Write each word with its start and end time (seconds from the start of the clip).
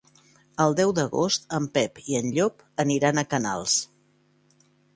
El 0.63 0.71
deu 0.79 0.93
d'agost 0.99 1.45
en 1.59 1.67
Pep 1.75 2.01
i 2.13 2.17
en 2.21 2.33
Llop 2.37 2.65
aniran 2.85 3.21
a 3.21 3.27
Canals. 3.35 3.79